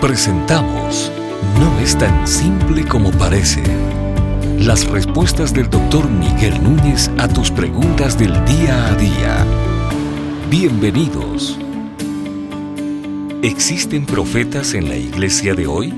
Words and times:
Presentamos 0.00 1.10
No 1.58 1.80
es 1.80 1.96
tan 1.96 2.28
simple 2.28 2.84
como 2.84 3.10
parece. 3.12 3.62
Las 4.58 4.86
respuestas 4.86 5.54
del 5.54 5.70
doctor 5.70 6.10
Miguel 6.10 6.62
Núñez 6.62 7.10
a 7.16 7.26
tus 7.28 7.50
preguntas 7.50 8.18
del 8.18 8.32
día 8.44 8.88
a 8.88 8.94
día. 8.94 9.46
Bienvenidos. 10.50 11.58
¿Existen 13.42 14.04
profetas 14.04 14.74
en 14.74 14.90
la 14.90 14.96
iglesia 14.96 15.54
de 15.54 15.66
hoy? 15.66 15.94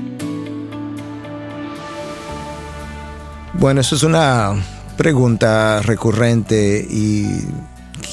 Bueno, 3.53 3.81
eso 3.81 3.95
es 3.95 4.03
una 4.03 4.53
pregunta 4.95 5.81
recurrente 5.81 6.87
y 6.89 7.25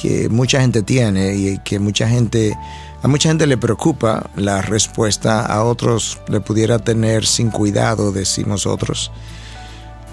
que 0.01 0.27
mucha 0.27 0.59
gente 0.59 0.81
tiene 0.81 1.33
y 1.35 1.59
que 1.59 1.79
mucha 1.79 2.09
gente 2.09 2.57
a 3.03 3.07
mucha 3.07 3.29
gente 3.29 3.45
le 3.47 3.57
preocupa 3.57 4.29
la 4.35 4.61
respuesta, 4.61 5.45
a 5.45 5.63
otros 5.63 6.19
le 6.27 6.39
pudiera 6.39 6.79
tener 6.79 7.25
sin 7.25 7.51
cuidado, 7.51 8.11
decimos 8.11 8.65
otros. 8.65 9.11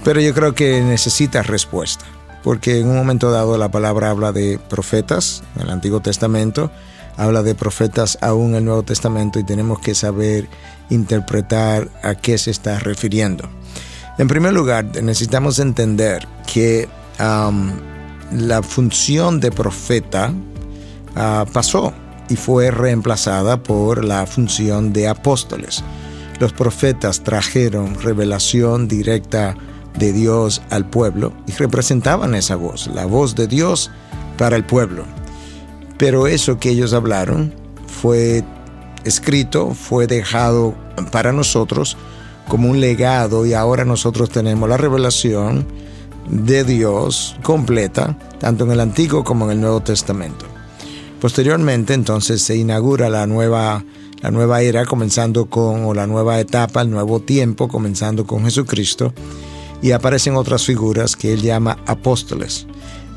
Pero 0.05 0.21
yo 0.21 0.35
creo 0.35 0.55
que 0.55 0.83
necesita 0.83 1.43
respuesta, 1.43 2.05
porque 2.43 2.81
en 2.81 2.89
un 2.89 2.97
momento 2.97 3.31
dado 3.31 3.57
la 3.57 3.71
palabra 3.71 4.11
habla 4.11 4.33
de 4.33 4.59
profetas 4.59 5.43
en 5.57 5.63
el 5.63 5.71
Antiguo 5.71 6.01
Testamento, 6.01 6.71
habla 7.17 7.43
de 7.43 7.55
profetas 7.55 8.19
aún 8.21 8.51
en 8.51 8.57
el 8.57 8.65
Nuevo 8.67 8.83
Testamento 8.83 9.39
y 9.39 9.45
tenemos 9.45 9.79
que 9.79 9.95
saber 9.95 10.49
interpretar 10.91 11.89
a 12.03 12.15
qué 12.15 12.37
se 12.37 12.51
está 12.51 12.79
refiriendo. 12.79 13.49
En 14.19 14.29
primer 14.29 14.53
lugar, 14.53 14.85
necesitamos 15.03 15.59
entender 15.59 16.29
que 16.53 16.89
la 17.19 18.63
función 18.63 19.41
de 19.41 19.51
profeta 19.51 20.33
ah, 21.17 21.47
pasó 21.53 21.95
y 22.29 22.37
fue 22.37 22.71
reemplazada 22.71 23.63
por 23.63 24.05
la 24.05 24.27
función 24.27 24.93
de 24.93 25.09
apóstoles. 25.09 25.83
Los 26.41 26.53
profetas 26.53 27.23
trajeron 27.23 28.01
revelación 28.01 28.89
directa 28.89 29.57
de 29.99 30.13
Dios 30.13 30.63
al 30.71 30.87
pueblo 30.87 31.33
y 31.47 31.53
representaban 31.53 32.35
esa 32.35 32.57
voz, 32.57 32.89
la 32.89 33.07
voz 33.07 33.35
de 33.35 33.47
Dios 33.47 33.91
para 34.37 34.57
el 34.57 34.65
pueblo. 34.65 35.05
Pero 35.99 36.27
eso 36.27 36.59
que 36.59 36.71
ellos 36.71 36.93
hablaron 36.93 37.55
fue 37.87 38.45
escrito, 39.05 39.75
fue 39.75 40.07
dejado 40.07 40.75
para 41.13 41.33
nosotros 41.33 41.97
como 42.49 42.69
un 42.69 42.81
legado 42.81 43.47
y 43.47 43.55
ahora 43.55 43.85
nosotros 43.85 44.31
tenemos 44.31 44.69
la 44.69 44.77
revelación 44.77 45.67
de 46.29 46.65
Dios 46.65 47.37
completa, 47.43 48.17
tanto 48.39 48.65
en 48.65 48.73
el 48.73 48.81
Antiguo 48.81 49.25
como 49.25 49.45
en 49.47 49.53
el 49.53 49.61
Nuevo 49.61 49.81
Testamento. 49.81 50.47
Posteriormente 51.25 51.95
entonces 51.95 52.43
se 52.43 52.55
inaugura 52.55 53.09
la 53.09 53.27
nueva, 53.27 53.83
la 54.21 54.31
nueva 54.31 54.61
era 54.61 54.85
comenzando 54.85 55.47
con, 55.47 55.87
o 55.87 55.95
la 55.95 56.07
nueva 56.07 56.39
etapa, 56.39 56.83
el 56.83 56.91
nuevo 56.91 57.19
tiempo 57.19 57.67
comenzando 57.67 58.27
con 58.27 58.45
Jesucristo 58.45 59.15
y 59.81 59.93
aparecen 59.93 60.37
otras 60.37 60.67
figuras 60.67 61.17
que 61.17 61.33
él 61.33 61.41
llama 61.41 61.79
apóstoles. 61.87 62.67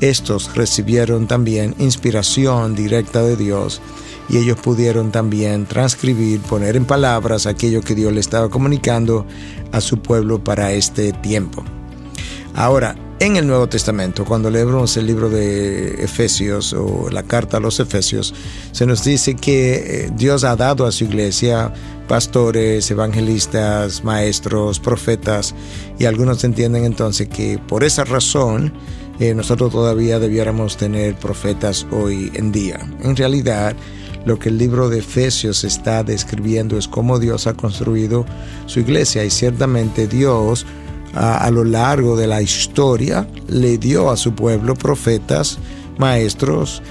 Estos 0.00 0.56
recibieron 0.56 1.26
también 1.26 1.74
inspiración 1.78 2.74
directa 2.74 3.20
de 3.20 3.36
Dios 3.36 3.82
y 4.30 4.38
ellos 4.38 4.58
pudieron 4.58 5.12
también 5.12 5.66
transcribir, 5.66 6.40
poner 6.40 6.76
en 6.76 6.86
palabras 6.86 7.44
aquello 7.44 7.82
que 7.82 7.94
Dios 7.94 8.10
le 8.14 8.20
estaba 8.20 8.48
comunicando 8.48 9.26
a 9.70 9.82
su 9.82 9.98
pueblo 9.98 10.42
para 10.42 10.72
este 10.72 11.12
tiempo. 11.12 11.62
Ahora, 12.54 12.96
en 13.20 13.36
el 13.36 13.46
Nuevo 13.46 13.68
Testamento, 13.68 14.24
cuando 14.24 14.50
leemos 14.50 14.96
el 14.96 15.06
libro 15.06 15.28
de 15.28 16.04
Efesios 16.04 16.72
o 16.72 17.08
la 17.10 17.24
carta 17.24 17.56
a 17.56 17.60
los 17.60 17.80
Efesios, 17.80 18.32
se 18.72 18.86
nos 18.86 19.02
dice 19.02 19.34
que 19.34 19.74
eh, 19.74 20.10
Dios 20.14 20.44
ha 20.44 20.54
dado 20.54 20.86
a 20.86 20.92
su 20.92 21.04
iglesia 21.04 21.72
pastores, 22.06 22.90
evangelistas, 22.90 24.04
maestros, 24.04 24.78
profetas, 24.78 25.54
y 25.98 26.04
algunos 26.04 26.44
entienden 26.44 26.84
entonces 26.84 27.28
que 27.28 27.58
por 27.58 27.82
esa 27.82 28.04
razón 28.04 28.72
eh, 29.18 29.34
nosotros 29.34 29.72
todavía 29.72 30.20
debiéramos 30.20 30.76
tener 30.76 31.16
profetas 31.16 31.86
hoy 31.90 32.30
en 32.34 32.52
día. 32.52 32.78
En 33.02 33.16
realidad, 33.16 33.74
lo 34.26 34.38
que 34.38 34.48
el 34.48 34.58
libro 34.58 34.88
de 34.88 34.98
Efesios 34.98 35.64
está 35.64 36.04
describiendo 36.04 36.78
es 36.78 36.86
cómo 36.86 37.18
Dios 37.18 37.46
ha 37.46 37.54
construido 37.54 38.24
su 38.66 38.78
iglesia 38.78 39.24
y 39.24 39.30
ciertamente 39.30 40.06
Dios 40.06 40.66
a, 41.14 41.50
lo 41.50 41.64
largo 41.64 42.16
de 42.16 42.26
la 42.26 42.42
historia 42.42 43.26
le 43.48 43.78
dio 43.78 44.10
a 44.10 44.16
su 44.16 44.34
pueblo 44.34 44.74
profetas, 44.74 45.58
maestros, 45.98 46.82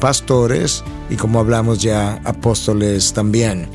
pastores 0.00 0.82
y 1.10 1.16
como 1.16 1.40
hablamos 1.40 1.82
ya 1.82 2.20
apóstoles 2.24 3.12
también. 3.12 3.68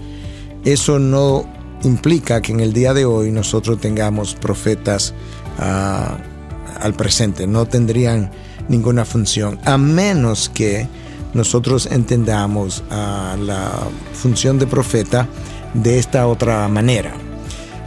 Eso 0.63 0.99
no 0.99 1.45
implica 1.83 2.41
que 2.41 2.51
en 2.51 2.59
el 2.59 2.73
día 2.73 2.93
de 2.93 3.05
hoy 3.05 3.31
nosotros 3.31 3.79
tengamos 3.79 4.35
profetas 4.35 5.13
al 5.57 6.93
presente, 6.95 7.47
no 7.47 7.65
tendrían 7.67 8.31
ninguna 8.67 9.05
función, 9.05 9.59
a 9.65 9.77
menos 9.77 10.49
que 10.49 10.87
nosotros 11.33 11.87
entendamos 11.91 12.83
la 12.89 13.71
función 14.13 14.59
de 14.59 14.67
profeta 14.67 15.27
de 15.73 15.99
esta 15.99 16.27
otra 16.27 16.67
manera. 16.67 17.13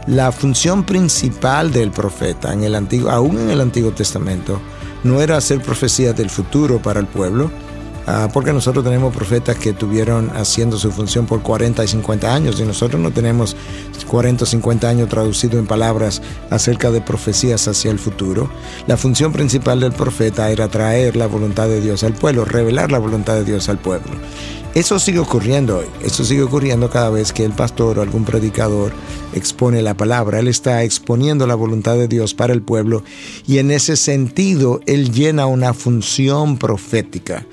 La 0.07 0.31
función 0.31 0.83
principal 0.83 1.71
del 1.71 1.89
profeta, 1.89 2.53
en 2.53 2.63
el 2.63 2.75
antiguo, 2.75 3.09
aún 3.09 3.39
en 3.39 3.49
el 3.49 3.59
Antiguo 3.59 3.91
Testamento, 3.91 4.61
no 5.03 5.19
era 5.19 5.35
hacer 5.35 5.61
profecías 5.61 6.15
del 6.15 6.29
futuro 6.29 6.79
para 6.79 6.99
el 6.99 7.07
pueblo, 7.07 7.49
Ah, 8.07 8.29
porque 8.31 8.53
nosotros 8.53 8.83
tenemos 8.83 9.15
profetas 9.15 9.57
que 9.57 9.73
tuvieron 9.73 10.29
haciendo 10.35 10.77
su 10.77 10.91
función 10.91 11.25
por 11.25 11.41
40 11.41 11.83
y 11.83 11.87
50 11.87 12.35
años 12.35 12.59
y 12.59 12.63
nosotros 12.63 13.01
no 13.01 13.09
tenemos 13.11 13.55
40 14.07 14.43
o 14.43 14.47
50 14.47 14.87
años 14.87 15.09
traducido 15.09 15.57
en 15.57 15.65
palabras 15.65 16.21
acerca 16.51 16.91
de 16.91 17.01
profecías 17.01 17.67
hacia 17.67 17.89
el 17.89 17.97
futuro. 17.97 18.47
La 18.85 18.95
función 18.95 19.31
principal 19.31 19.79
del 19.79 19.91
profeta 19.91 20.51
era 20.51 20.67
traer 20.67 21.15
la 21.15 21.25
voluntad 21.25 21.67
de 21.67 21.81
Dios 21.81 22.03
al 22.03 22.13
pueblo, 22.13 22.45
revelar 22.45 22.91
la 22.91 22.99
voluntad 22.99 23.33
de 23.33 23.43
Dios 23.43 23.69
al 23.69 23.79
pueblo. 23.79 24.11
Eso 24.75 24.99
sigue 24.99 25.19
ocurriendo 25.19 25.77
hoy, 25.77 25.85
eso 26.03 26.23
sigue 26.25 26.43
ocurriendo 26.43 26.89
cada 26.89 27.09
vez 27.09 27.31
que 27.31 27.45
el 27.45 27.53
pastor 27.53 27.97
o 27.97 28.01
algún 28.01 28.25
predicador 28.25 28.91
expone 29.33 29.81
la 29.81 29.95
palabra, 29.95 30.39
él 30.39 30.49
está 30.49 30.83
exponiendo 30.83 31.47
la 31.47 31.55
voluntad 31.55 31.95
de 31.95 32.09
Dios 32.09 32.33
para 32.33 32.53
el 32.53 32.61
pueblo 32.61 33.01
y 33.47 33.59
en 33.59 33.71
ese 33.71 33.95
sentido 33.95 34.81
él 34.85 35.11
llena 35.11 35.45
una 35.47 35.73
función 35.73 36.57
profética. 36.57 37.45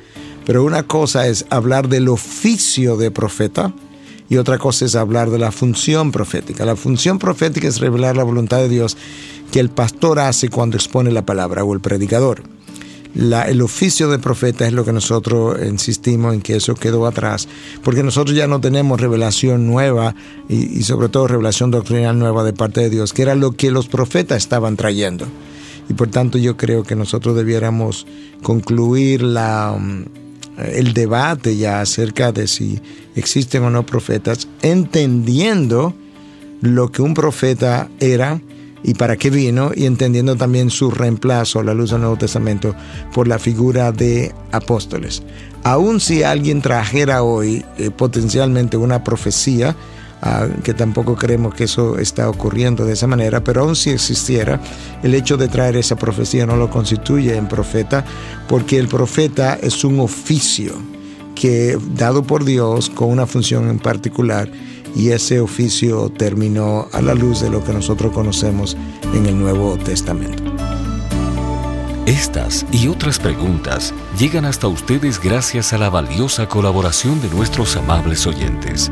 Pero 0.44 0.64
una 0.64 0.82
cosa 0.84 1.26
es 1.28 1.46
hablar 1.50 1.88
del 1.88 2.08
oficio 2.08 2.96
de 2.96 3.10
profeta 3.10 3.72
y 4.28 4.38
otra 4.38 4.58
cosa 4.58 4.86
es 4.86 4.94
hablar 4.96 5.28
de 5.28 5.38
la 5.38 5.52
función 5.52 6.10
profética. 6.10 6.64
La 6.64 6.74
función 6.74 7.18
profética 7.18 7.68
es 7.68 7.80
revelar 7.80 8.16
la 8.16 8.24
voluntad 8.24 8.58
de 8.58 8.68
Dios 8.70 8.96
que 9.50 9.60
el 9.60 9.68
pastor 9.68 10.18
hace 10.18 10.48
cuando 10.48 10.78
expone 10.78 11.12
la 11.12 11.26
palabra 11.26 11.64
o 11.64 11.74
el 11.74 11.80
predicador. 11.80 12.42
el 13.14 13.60
oficio 13.60 14.08
de 14.08 14.18
profeta 14.18 14.66
es 14.66 14.72
lo 14.72 14.86
que 14.86 14.92
nosotros 14.94 15.58
insistimos 15.62 16.32
en 16.32 16.40
que 16.40 16.56
eso 16.56 16.74
quedó 16.74 17.06
atrás, 17.06 17.46
porque 17.84 18.02
nosotros 18.02 18.34
ya 18.34 18.46
no 18.46 18.58
tenemos 18.58 18.98
revelación 18.98 19.66
nueva 19.66 20.14
y, 20.48 20.82
sobre 20.82 21.10
todo 21.10 21.28
revelación 21.28 21.70
doctrinal 21.70 22.18
nueva 22.18 22.42
de 22.42 22.54
parte 22.54 22.80
de 22.80 22.88
Dios, 22.88 23.12
que 23.12 23.20
era 23.20 23.34
lo 23.34 23.52
que 23.52 23.70
los 23.70 23.86
profetas 23.86 24.38
estaban 24.38 24.76
trayendo. 24.76 25.26
Y 25.90 25.92
por 25.92 26.08
tanto 26.08 26.38
yo 26.38 26.56
creo 26.56 26.84
que 26.84 26.96
nosotros 26.96 27.36
debiéramos 27.36 28.06
concluir 28.42 29.22
la, 29.22 29.78
el 30.58 30.92
debate 30.92 31.56
ya 31.56 31.80
acerca 31.80 32.32
de 32.32 32.46
si 32.46 32.80
existen 33.14 33.62
o 33.64 33.70
no 33.70 33.84
profetas, 33.84 34.48
entendiendo 34.62 35.94
lo 36.60 36.90
que 36.90 37.02
un 37.02 37.14
profeta 37.14 37.88
era 38.00 38.40
y 38.84 38.94
para 38.94 39.16
qué 39.16 39.30
vino, 39.30 39.70
y 39.74 39.86
entendiendo 39.86 40.36
también 40.36 40.70
su 40.70 40.90
reemplazo 40.90 41.60
a 41.60 41.64
la 41.64 41.74
luz 41.74 41.90
del 41.90 42.00
Nuevo 42.00 42.16
Testamento 42.16 42.74
por 43.14 43.28
la 43.28 43.38
figura 43.38 43.92
de 43.92 44.34
apóstoles. 44.50 45.22
Aun 45.62 46.00
si 46.00 46.24
alguien 46.24 46.60
trajera 46.62 47.22
hoy 47.22 47.64
eh, 47.78 47.90
potencialmente 47.90 48.76
una 48.76 49.04
profecía, 49.04 49.76
que 50.62 50.74
tampoco 50.74 51.16
creemos 51.16 51.54
que 51.54 51.64
eso 51.64 51.98
está 51.98 52.28
ocurriendo 52.28 52.84
de 52.84 52.92
esa 52.92 53.06
manera, 53.06 53.42
pero 53.42 53.62
aún 53.62 53.74
si 53.74 53.90
existiera, 53.90 54.60
el 55.02 55.14
hecho 55.14 55.36
de 55.36 55.48
traer 55.48 55.76
esa 55.76 55.96
profecía 55.96 56.46
no 56.46 56.56
lo 56.56 56.70
constituye 56.70 57.36
en 57.36 57.48
profeta, 57.48 58.04
porque 58.48 58.78
el 58.78 58.88
profeta 58.88 59.58
es 59.60 59.84
un 59.84 60.00
oficio 60.00 60.74
que 61.34 61.76
dado 61.94 62.22
por 62.22 62.44
Dios 62.44 62.88
con 62.90 63.10
una 63.10 63.26
función 63.26 63.68
en 63.68 63.78
particular 63.78 64.48
y 64.94 65.10
ese 65.10 65.40
oficio 65.40 66.10
terminó 66.10 66.88
a 66.92 67.00
la 67.00 67.14
luz 67.14 67.40
de 67.40 67.50
lo 67.50 67.64
que 67.64 67.72
nosotros 67.72 68.12
conocemos 68.12 68.76
en 69.14 69.26
el 69.26 69.38
Nuevo 69.38 69.76
Testamento. 69.76 70.42
Estas 72.06 72.66
y 72.72 72.88
otras 72.88 73.18
preguntas 73.18 73.94
llegan 74.18 74.44
hasta 74.44 74.66
ustedes 74.66 75.20
gracias 75.20 75.72
a 75.72 75.78
la 75.78 75.88
valiosa 75.88 76.48
colaboración 76.48 77.20
de 77.22 77.28
nuestros 77.28 77.76
amables 77.76 78.26
oyentes. 78.26 78.90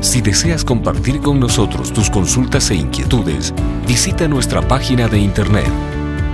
Si 0.00 0.20
deseas 0.20 0.64
compartir 0.64 1.20
con 1.20 1.40
nosotros 1.40 1.92
tus 1.92 2.10
consultas 2.10 2.70
e 2.70 2.76
inquietudes, 2.76 3.52
visita 3.86 4.28
nuestra 4.28 4.66
página 4.66 5.08
de 5.08 5.18
internet 5.18 5.70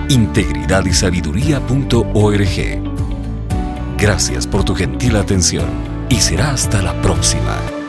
integridadysabiduría.org. 0.09 2.83
Gracias 3.97 4.47
por 4.47 4.63
tu 4.63 4.75
gentil 4.75 5.15
atención 5.15 5.65
y 6.09 6.17
será 6.17 6.51
hasta 6.51 6.81
la 6.81 6.93
próxima. 7.01 7.82